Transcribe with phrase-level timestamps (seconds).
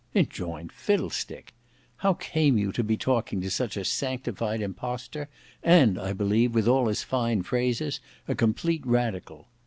[0.15, 1.53] "Enjoin fiddle stick!
[1.97, 5.29] How came you to be talking to such a sanctified imposter;
[5.61, 9.47] and, I believe, with all his fine phrases, a complete radical.